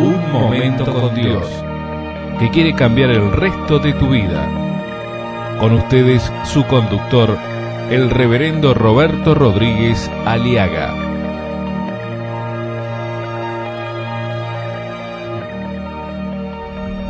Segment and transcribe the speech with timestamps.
[0.00, 1.46] Un momento con Dios,
[2.38, 4.48] que quiere cambiar el resto de tu vida.
[5.60, 7.36] Con ustedes, su conductor,
[7.90, 10.94] el reverendo Roberto Rodríguez Aliaga.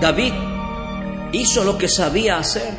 [0.00, 0.32] David
[1.30, 2.74] hizo lo que sabía hacer.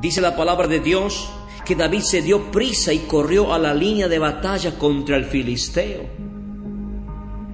[0.00, 1.28] Dice la palabra de Dios
[1.64, 6.25] que David se dio prisa y corrió a la línea de batalla contra el filisteo.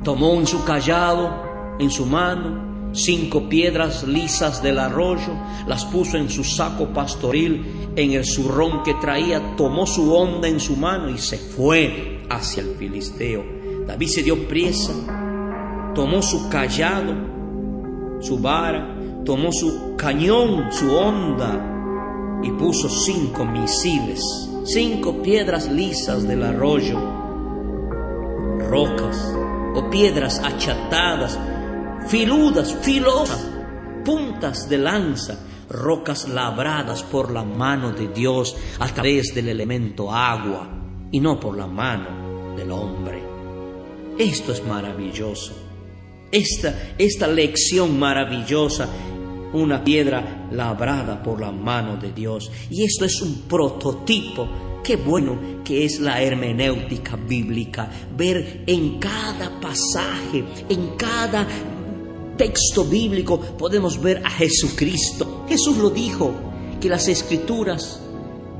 [0.04, 5.32] Tomó en su callado, en su mano, cinco piedras lisas del arroyo,
[5.66, 10.60] las puso en su saco pastoril, en el zurrón que traía, tomó su onda en
[10.60, 13.44] su mano y se fue hacia el filisteo.
[13.86, 14.92] David se dio prisa,
[15.94, 17.14] tomó su callado,
[18.20, 24.20] su vara, tomó su cañón, su onda, y puso cinco misiles,
[24.64, 26.98] cinco piedras lisas del arroyo,
[28.68, 29.32] rocas
[29.74, 31.38] o piedras achatadas,
[32.08, 33.50] filudas, filosas,
[34.04, 40.68] puntas de lanza, rocas labradas por la mano de Dios a través del elemento agua
[41.10, 43.22] y no por la mano del hombre.
[44.18, 45.52] Esto es maravilloso.
[46.30, 48.88] Esta, esta lección maravillosa
[49.52, 52.50] una piedra labrada por la mano de Dios.
[52.70, 54.48] Y esto es un prototipo.
[54.82, 61.46] Qué bueno que es la hermenéutica bíblica, ver en cada pasaje, en cada
[62.36, 65.44] texto bíblico, podemos ver a Jesucristo.
[65.48, 66.32] Jesús lo dijo,
[66.80, 68.00] que las escrituras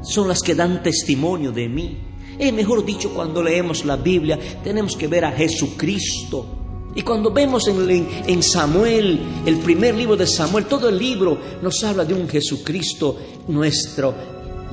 [0.03, 1.99] son las que dan testimonio de mí.
[2.39, 6.63] Es mejor dicho, cuando leemos la Biblia, tenemos que ver a Jesucristo
[6.95, 12.05] y cuando vemos en, Samuel, el primer libro de Samuel, todo el libro nos habla
[12.05, 13.17] de un Jesucristo
[13.49, 14.15] nuestro,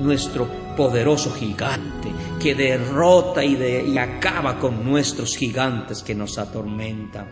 [0.00, 7.26] nuestro poderoso gigante, que derrota y, acaba con nuestros gigantes que nos atormentan.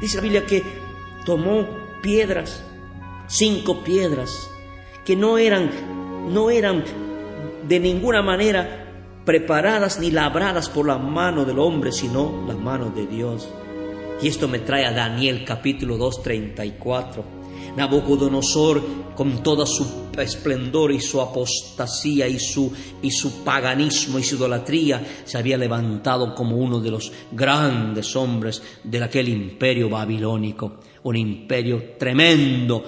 [0.00, 0.62] Dice la Biblia que
[1.24, 1.66] tomó
[2.02, 2.62] piedras,
[3.26, 4.30] cinco piedras,
[5.04, 5.70] que no eran,
[6.32, 6.84] no eran
[7.66, 8.86] de ninguna manera
[9.24, 13.48] preparadas ni labradas por la mano del hombre, sino la mano de Dios.
[14.22, 17.24] Y esto me trae a Daniel capítulo 2, 34.
[17.76, 18.82] Nabucodonosor,
[19.14, 22.72] con todo su esplendor y su apostasía y su,
[23.02, 28.62] y su paganismo y su idolatría, se había levantado como uno de los grandes hombres
[28.84, 30.80] de aquel imperio babilónico.
[31.02, 32.82] Un imperio tremendo,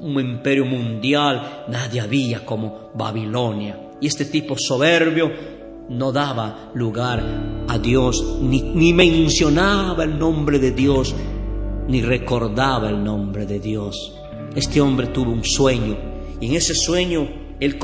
[0.00, 1.66] un imperio mundial.
[1.68, 3.90] Nadie había como Babilonia.
[4.00, 5.30] Y este tipo soberbio
[5.88, 7.22] no daba lugar
[7.68, 11.14] a Dios, ni, mencionaba el nombre de Dios,
[11.88, 14.14] ni recordaba el nombre de Dios.
[14.54, 16.11] Este hombre tuvo un sueño
[16.42, 17.78] y en ese sueño él,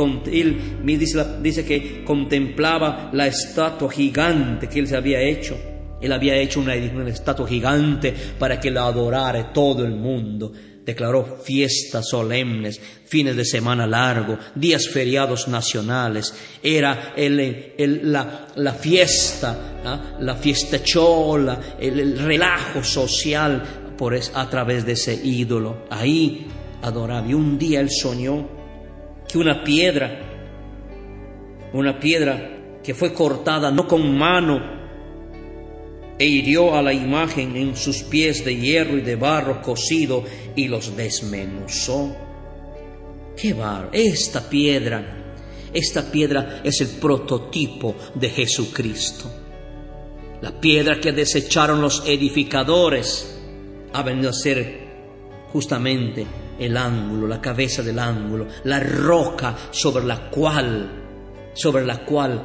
[0.84, 5.56] dice, dice, que contemplaba la estatua gigante que él se había hecho.
[6.00, 10.52] Él había hecho una, estatua gigante para que la adorara todo el mundo
[10.84, 16.34] declaró fiestas solemnes, fines de semana largo, días feriados nacionales.
[16.60, 20.16] Era la, fiesta, ¿ah?
[20.18, 23.62] la fiesta chola, el, relajo social
[23.96, 25.84] por a través de ese ídolo.
[25.90, 26.48] Ahí
[26.82, 27.26] adoraba.
[27.26, 28.48] Y un día él soñó
[29.28, 30.20] que una piedra,
[31.72, 34.78] una piedra que fue cortada no con mano,
[36.18, 40.24] e hirió a la imagen en sus pies de hierro y de barro cocido
[40.56, 42.16] y los desmenuzó.
[43.36, 43.90] ¡Qué barro!
[43.92, 45.36] Esta piedra,
[45.72, 49.30] esta piedra es el prototipo de Jesucristo.
[50.40, 53.38] La piedra que desecharon los edificadores
[53.92, 54.88] ha venido a ser
[55.52, 56.26] justamente
[56.58, 62.44] el ángulo, la cabeza del ángulo, la roca sobre la cual, sobre la cual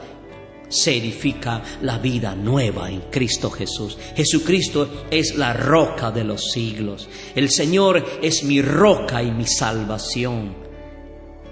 [0.74, 3.98] se edifica la vida nueva en Cristo Jesús.
[4.16, 7.08] Jesucristo es la roca de los siglos.
[7.36, 10.56] El Señor es mi roca y mi salvación.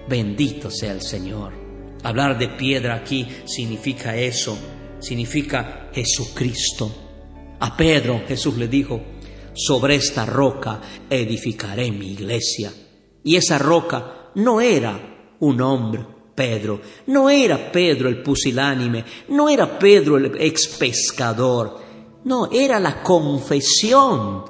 [0.10, 1.54] Bendito sea el Señor.
[2.04, 4.58] Hablar de piedra aquí significa eso,
[5.00, 6.92] significa Jesucristo.
[7.60, 9.00] A Pedro Jesús le dijo,
[9.54, 12.72] sobre esta roca edificaré mi iglesia.
[13.24, 16.06] Y esa roca no era un hombre,
[16.36, 16.82] Pedro.
[17.08, 21.80] No era Pedro el pusilánime, no era Pedro el ex pescador,
[22.24, 24.44] no, era la confesión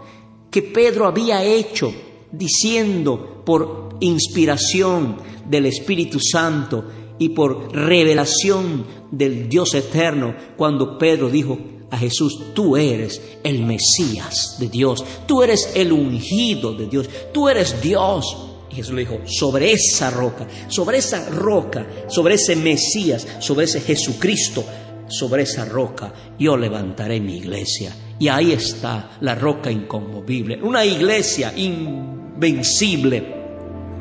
[0.49, 1.93] que Pedro había hecho
[2.31, 6.83] diciendo por inspiración del Espíritu Santo
[7.17, 11.57] y por revelación del Dios eterno cuando Pedro dijo
[11.91, 17.49] a Jesús, tú eres el Mesías de Dios, tú eres el ungido de Dios, tú
[17.49, 18.37] eres Dios.
[18.71, 23.81] Y Jesús le dijo, sobre esa roca, sobre esa roca, sobre ese Mesías, sobre ese
[23.81, 24.63] Jesucristo,
[25.09, 31.53] sobre esa roca yo levantaré mi iglesia Y ahí está la roca inconmovible, una iglesia
[31.55, 33.40] invencible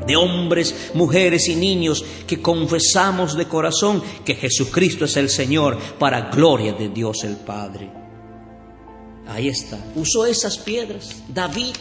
[0.05, 6.29] de hombres, mujeres y niños que confesamos de corazón que Jesucristo es el Señor para
[6.29, 7.91] gloria de Dios el Padre.
[9.27, 9.77] Ahí está.
[9.95, 11.23] Usó esas piedras.
[11.27, 11.75] David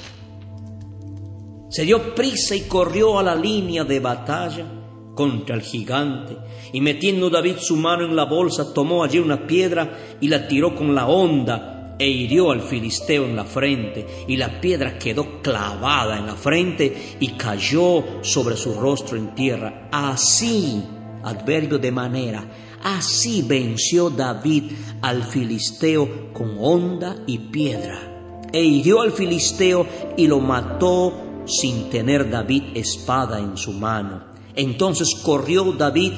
[1.68, 4.66] se dio prisa y corrió a la línea de batalla
[5.14, 6.36] contra el gigante.
[6.72, 10.74] Y metiendo David su mano en la bolsa, tomó allí una piedra y la tiró
[10.74, 16.16] con la honda e hirió al filisteo en la frente, y la piedra quedó clavada
[16.18, 19.90] en la frente y cayó sobre su rostro en tierra.
[19.92, 20.82] Así,
[21.22, 22.42] adverbio de manera,
[22.82, 29.86] así venció David al filisteo con honda y piedra, e hirió al filisteo
[30.16, 34.24] y lo mató sin tener David espada en su mano.
[34.56, 36.12] Entonces corrió David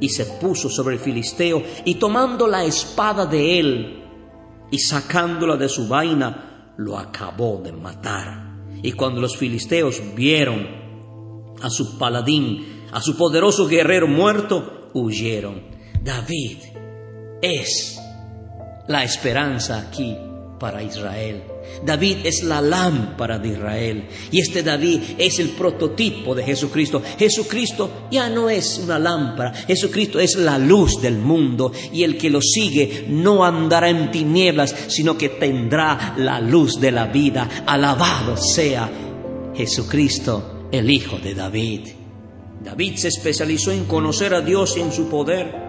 [0.00, 4.03] y se puso sobre el filisteo, y tomando la espada de él,
[4.70, 8.54] y sacándola de su vaina, lo acabó de matar.
[8.82, 10.66] Y cuando los filisteos vieron
[11.62, 15.62] a su paladín, a su poderoso guerrero muerto, huyeron.
[16.02, 16.58] David
[17.40, 17.98] es
[18.88, 20.16] la esperanza aquí
[20.64, 21.42] para Israel.
[21.84, 27.02] David es la lámpara de Israel y este David es el prototipo de Jesucristo.
[27.18, 32.30] Jesucristo ya no es una lámpara, Jesucristo es la luz del mundo y el que
[32.30, 37.46] lo sigue no andará en tinieblas, sino que tendrá la luz de la vida.
[37.66, 38.90] Alabado sea
[39.54, 41.80] Jesucristo, el Hijo de David.
[42.64, 45.63] David se especializó en conocer a Dios y en su poder.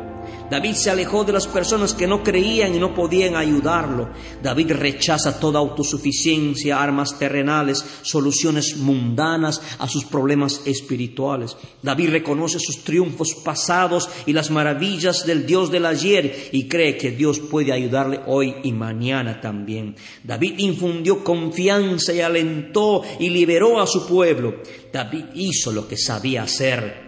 [0.50, 4.10] David se alejó de las personas que no creían y no podían ayudarlo.
[4.44, 11.58] David rechaza toda autosuficiencia, armas terrenales, soluciones mundanas a sus problemas espirituales.
[11.82, 17.12] David reconoce sus triunfos pasados y las maravillas del Dios del ayer y cree que
[17.12, 19.96] Dios puede ayudarle hoy y mañana también.
[20.24, 24.62] David infundió confianza y alentó y liberó a su pueblo.
[24.94, 27.04] David hizo lo que sabía hacer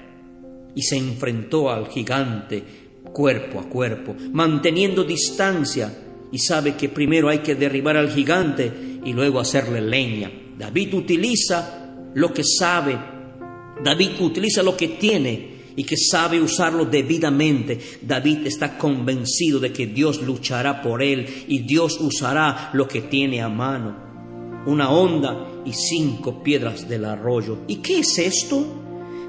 [0.73, 5.93] y se enfrentó al gigante cuerpo a cuerpo, manteniendo distancia
[6.31, 8.71] y sabe que primero hay que derribar al gigante
[9.03, 10.31] y luego hacerle leña.
[10.57, 12.97] David utiliza lo que sabe,
[13.83, 17.79] David utiliza lo que tiene y que sabe usarlo debidamente.
[18.01, 23.41] David está convencido de que Dios luchará por él y Dios usará lo que tiene
[23.41, 23.95] a mano.
[24.65, 27.59] Una onda y cinco piedras del arroyo.
[27.67, 28.65] ¿Y qué es esto?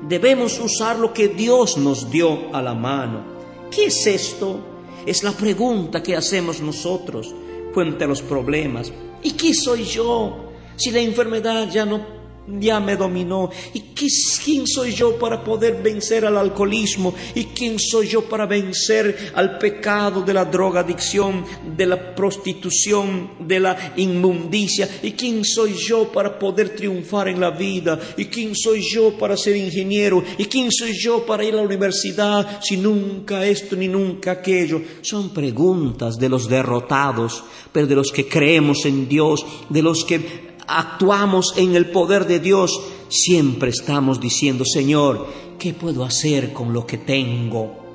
[0.09, 3.38] Debemos usar lo que Dios nos dio a la mano.
[3.71, 4.61] ¿Qué es esto?
[5.07, 7.35] Es la pregunta que hacemos nosotros
[7.73, 8.93] frente a los problemas.
[9.23, 10.51] ¿Y qué soy yo?
[10.77, 12.18] Si la enfermedad ya no
[12.61, 13.51] ya me dominó.
[13.75, 17.15] ¿Y quién soy yo para poder vencer al alcoholismo?
[17.35, 21.45] ¿Y quién soy yo para vencer al pecado de la drogadicción,
[21.77, 24.89] de la prostitución, de la inmundicia?
[25.03, 27.99] ¿Y quién soy yo para poder triunfar en la vida?
[28.17, 30.23] ¿Y quién soy yo para ser ingeniero?
[30.39, 34.81] ¿Y quién soy yo para ir a la universidad si nunca esto ni nunca aquello?
[35.03, 40.49] Son preguntas de los derrotados, pero de los que creemos en Dios, de los que
[40.69, 42.79] actuamos en el poder de Dios,
[43.09, 45.27] siempre estamos diciendo, Señor,
[45.59, 47.89] ¿qué puedo hacer con lo que tengo?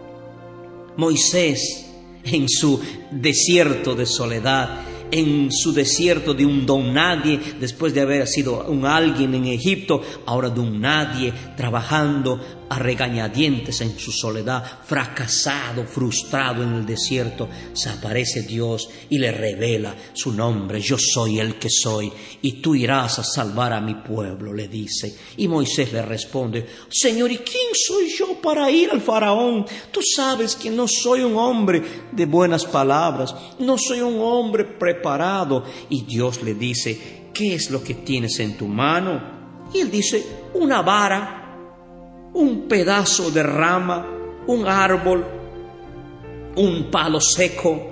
[0.97, 1.85] Moisés,
[2.23, 2.79] en su
[3.11, 4.81] desierto de soledad,
[5.11, 10.01] en su desierto de un don nadie, después de haber sido un alguien en Egipto,
[10.25, 12.39] ahora de un nadie, trabajando
[12.73, 19.31] a regañadientes en su soledad, fracasado, frustrado en el desierto, se aparece Dios y le
[19.31, 22.11] revela su nombre, yo soy el que soy,
[22.41, 25.15] y tú irás a salvar a mi pueblo, le dice.
[25.37, 29.67] Y Moisés le responde, Señor, ¿y quién soy yo para ir al faraón?
[29.91, 35.63] Tú sabes que no soy un hombre de buenas palabras, no soy un hombre preparado.
[35.89, 39.69] Y Dios le dice, ¿qué es lo que tienes en tu mano?
[39.71, 40.25] Y él dice,
[40.55, 41.42] una vara
[42.33, 44.07] un pedazo de rama,
[44.47, 45.25] un árbol,
[46.55, 47.91] un palo seco.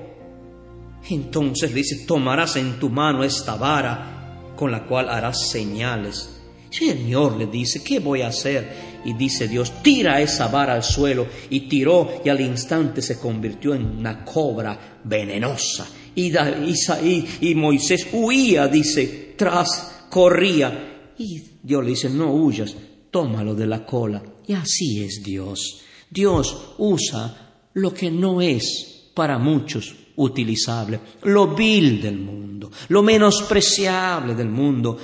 [1.10, 6.38] Entonces dice, tomarás en tu mano esta vara con la cual harás señales.
[6.70, 8.92] Señor le dice, ¿qué voy a hacer?
[9.04, 11.28] Y dice Dios, tira esa vara al suelo.
[11.50, 15.88] Y tiró y al instante se convirtió en una cobra venenosa.
[16.16, 21.12] Y, y, y Moisés huía, dice, tras, corría.
[21.18, 22.76] Y Dios le dice, no huyas,
[23.12, 24.24] tómalo de la cola.
[24.48, 25.82] Y así es Dios.
[26.10, 34.36] Dios usa lo que no es para muchos utilizable, lo vil del mundo, lo menospreciable
[34.36, 34.98] del mundo.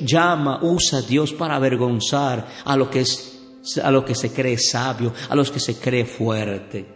[0.00, 3.34] Llama, usa Dios para avergonzar a lo que es
[3.82, 6.86] a lo que se cree sabio, a los que se cree fuerte.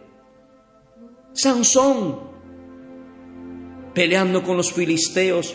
[1.34, 2.32] Sansón
[3.92, 5.54] peleando con los filisteos,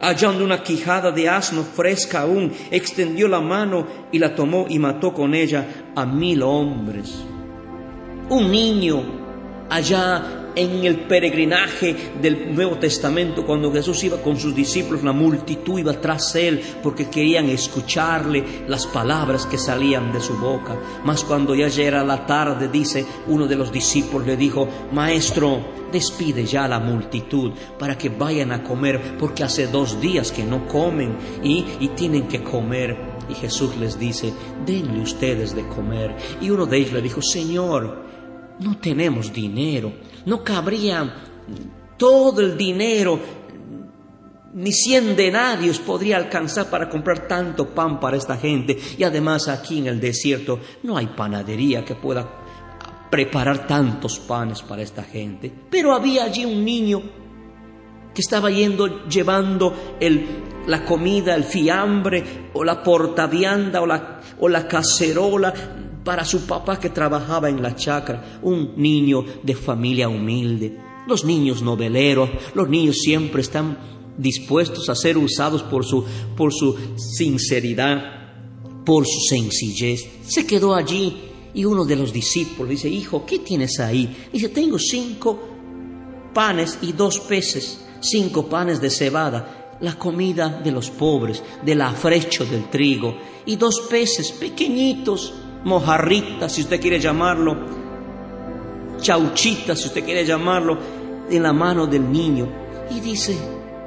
[0.00, 5.12] hallando una quijada de asno fresca aún, extendió la mano y la tomó y mató
[5.12, 7.24] con ella a mil hombres.
[8.28, 9.02] Un niño
[9.70, 15.78] allá en el peregrinaje del Nuevo Testamento, cuando Jesús iba con sus discípulos, la multitud
[15.78, 20.76] iba tras él porque querían escucharle las palabras que salían de su boca.
[21.04, 25.60] Mas cuando ya era la tarde, dice uno de los discípulos, le dijo, Maestro,
[25.92, 30.44] despide ya a la multitud para que vayan a comer, porque hace dos días que
[30.44, 33.18] no comen y, y tienen que comer.
[33.28, 34.32] Y Jesús les dice,
[34.64, 36.16] denle ustedes de comer.
[36.40, 38.04] Y uno de ellos le dijo, Señor,
[38.60, 39.92] no tenemos dinero,
[40.26, 41.14] no cabría
[41.96, 43.18] todo el dinero,
[44.54, 48.78] ni cien denarios podría alcanzar para comprar tanto pan para esta gente.
[48.96, 52.28] Y además aquí en el desierto no hay panadería que pueda
[53.10, 55.52] preparar tantos panes para esta gente.
[55.70, 57.02] Pero había allí un niño
[58.14, 59.72] que estaba yendo llevando
[60.66, 65.54] la comida, el fiambre o la portavianda o la, o la cacerola
[66.08, 70.74] para su papá que trabajaba en la chacra, un niño de familia humilde.
[71.06, 73.76] Los niños noveleros, los niños siempre están
[74.16, 76.02] dispuestos a ser usados por su,
[76.34, 78.00] por su sinceridad,
[78.86, 80.08] por su sencillez.
[80.26, 81.14] Se quedó allí
[81.52, 84.28] y uno de los discípulos dice, hijo, ¿qué tienes ahí?
[84.32, 85.38] Dice, tengo cinco
[86.32, 92.46] panes y dos peces, cinco panes de cebada, la comida de los pobres, del afrecho
[92.46, 95.34] del trigo, y dos peces pequeñitos
[95.64, 97.56] mojarrita, si usted quiere llamarlo,
[99.00, 100.78] chauchita, si usted quiere llamarlo,
[101.30, 102.48] en la mano del niño.
[102.90, 103.36] Y dice,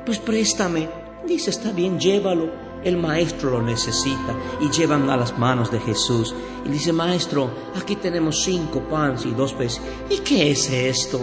[0.06, 0.90] pues préstame.
[1.26, 2.72] Dice, está bien, llévalo.
[2.84, 6.34] El maestro lo necesita y llevan a las manos de Jesús.
[6.66, 9.82] Y dice, maestro, aquí tenemos cinco panes y dos peces.
[10.10, 11.20] ¿Y qué es esto?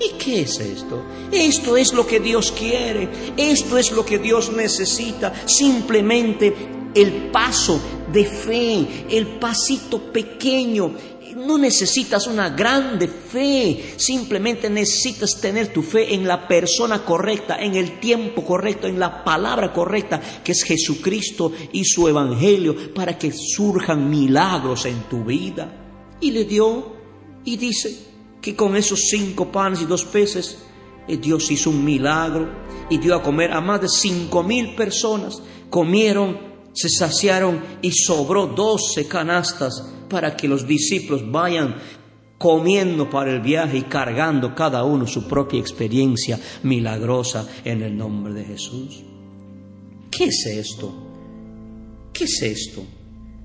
[0.00, 1.02] ¿Y qué es esto?
[1.30, 6.54] Esto es lo que Dios quiere, esto es lo que Dios necesita, simplemente
[6.94, 7.80] el paso
[8.12, 10.92] de fe, el pasito pequeño.
[11.36, 17.76] No necesitas una grande fe, simplemente necesitas tener tu fe en la persona correcta, en
[17.76, 23.30] el tiempo correcto, en la palabra correcta, que es Jesucristo y su Evangelio, para que
[23.32, 26.16] surjan milagros en tu vida.
[26.20, 26.96] Y le dio,
[27.44, 27.96] y dice
[28.40, 30.58] que con esos cinco panes y dos peces,
[31.06, 32.48] eh, Dios hizo un milagro
[32.90, 35.40] y dio a comer a más de cinco mil personas.
[35.70, 36.47] Comieron
[36.78, 41.74] se saciaron y sobró doce canastas para que los discípulos vayan
[42.38, 48.32] comiendo para el viaje y cargando cada uno su propia experiencia milagrosa en el nombre
[48.32, 49.02] de Jesús.
[50.08, 50.94] ¿Qué es esto?
[52.12, 52.84] ¿Qué es esto?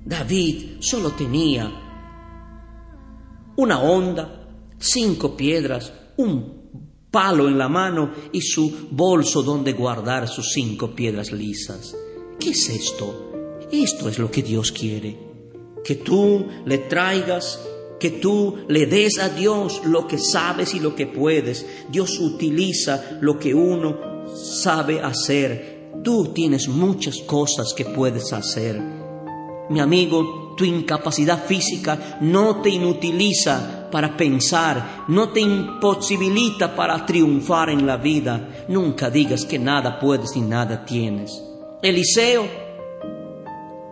[0.04, 1.72] David solo tenía
[3.56, 4.48] una onda,
[4.78, 11.32] cinco piedras, un palo en la mano y su bolso donde guardar sus cinco piedras
[11.32, 11.96] lisas.
[12.38, 13.24] ¿Qué es esto?
[13.70, 15.16] Esto es lo que Dios quiere.
[15.84, 17.60] Que tú le traigas,
[17.98, 21.66] que tú le des a Dios lo que sabes y lo que puedes.
[21.88, 25.90] Dios utiliza lo que uno sabe hacer.
[26.02, 28.80] Tú tienes muchas cosas que puedes hacer.
[29.70, 37.70] Mi amigo, tu incapacidad física no te inutiliza para pensar, no te imposibilita para triunfar
[37.70, 38.66] en la vida.
[38.68, 41.42] Nunca digas que nada puedes y nada tienes.
[41.84, 42.48] Eliseo,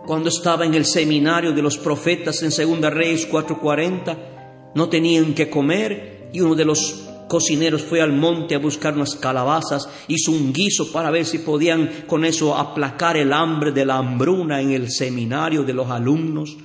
[0.07, 5.47] cuando estaba en el seminario de los profetas en Segunda Reyes 4:40, no tenían que
[5.47, 10.51] comer y uno de los cocineros fue al monte a buscar unas calabazas, hizo un
[10.51, 14.89] guiso para ver si podían con eso aplacar el hambre de la hambruna en el
[14.89, 16.57] seminario de los alumnos.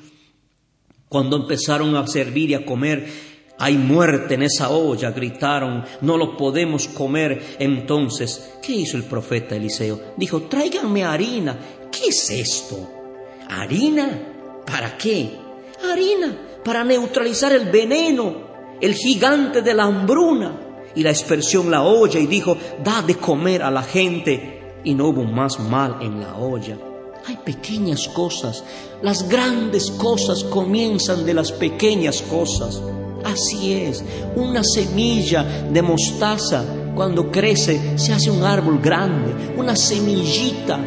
[1.10, 3.06] Cuando empezaron a servir y a comer,
[3.60, 7.56] hay muerte en esa olla, gritaron, no lo podemos comer.
[7.58, 10.00] Entonces, ¿qué hizo el profeta Eliseo?
[10.16, 11.58] Dijo, tráiganme harina.
[11.90, 12.88] ¿Qué es esto?
[13.48, 14.62] ¿Harina?
[14.64, 15.30] ¿Para qué?
[15.90, 20.60] Harina, para neutralizar el veneno, el gigante de la hambruna.
[20.94, 24.76] Y la expresión la olla y dijo, da de comer a la gente.
[24.84, 26.78] Y no hubo más mal en la olla.
[27.26, 28.62] Hay pequeñas cosas.
[29.02, 32.80] Las grandes cosas comienzan de las pequeñas cosas.
[33.32, 34.02] Así es,
[34.36, 40.78] una semilla de mostaza cuando crece se hace un árbol grande, una semillita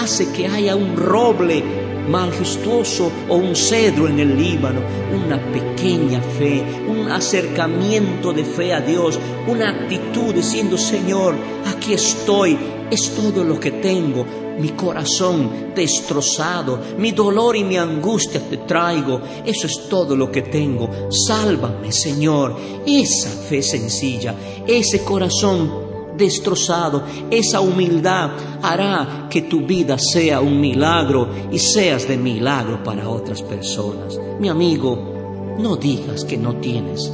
[0.00, 4.80] hace que haya un roble majestuoso o un cedro en el Líbano,
[5.12, 11.34] una pequeña fe, un acercamiento de fe a Dios, una actitud diciendo, Señor,
[11.66, 12.56] aquí estoy,
[12.90, 14.24] es todo lo que tengo,
[14.58, 20.42] mi corazón destrozado, mi dolor y mi angustia te traigo, eso es todo lo que
[20.42, 22.56] tengo, sálvame Señor,
[22.86, 24.34] esa fe sencilla,
[24.66, 25.83] ese corazón
[26.16, 28.30] destrozado, esa humildad
[28.62, 34.18] hará que tu vida sea un milagro y seas de milagro para otras personas.
[34.40, 37.12] Mi amigo, no digas que no tienes,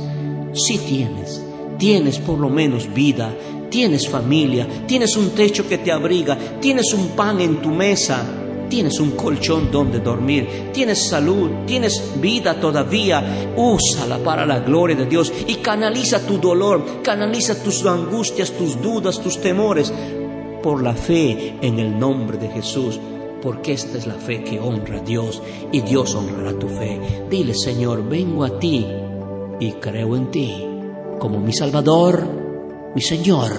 [0.55, 1.43] si tienes,
[1.79, 3.35] tienes por lo menos vida,
[3.71, 8.25] tienes familia, tienes un techo que te abriga, tienes un pan en tu mesa,
[8.71, 15.05] tienes un colchón donde dormir, tienes salud, tienes vida todavía, úsala para la gloria de
[15.05, 19.93] Dios y canaliza tu dolor, canaliza tus angustias, tus dudas, tus temores
[20.63, 22.99] por la fe en el nombre de Jesús.
[23.43, 27.25] Porque esta es la fe que honra a Dios y Dios honrará tu fe.
[27.31, 28.87] Dile, Señor, vengo a ti
[29.59, 30.67] y creo en ti
[31.19, 32.41] como mi Salvador
[32.95, 33.53] mi Señor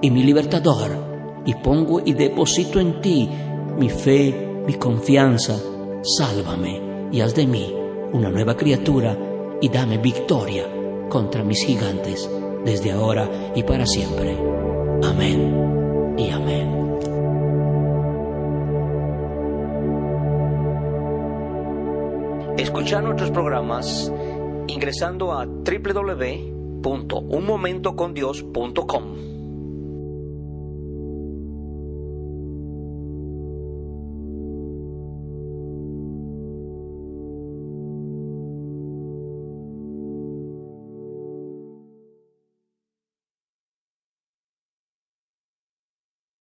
[0.00, 3.28] y mi libertador, y pongo y deposito en ti
[3.76, 5.58] mi fe, mi confianza.
[6.02, 7.74] Sálvame y haz de mí
[8.12, 9.16] una nueva criatura
[9.62, 10.64] y dame victoria
[11.08, 12.28] contra mis gigantes
[12.66, 14.36] desde ahora y para siempre.
[15.02, 16.98] Amén y amén.
[22.58, 24.12] Escuchar nuestros programas
[24.66, 29.37] ingresando a www unmomentocondios.com.